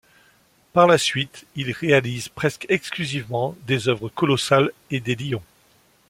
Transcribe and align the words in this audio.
Par 0.73 0.87
la 0.87 0.97
suite 0.97 1.45
il 1.55 1.71
réalise 1.73 2.27
presque 2.27 2.65
exclusivement 2.69 3.55
des 3.67 3.87
œuvres 3.87 4.09
colossales 4.09 4.71
et 4.89 4.99
des 4.99 5.13
lions. 5.13 5.43